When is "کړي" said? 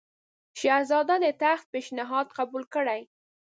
2.75-3.01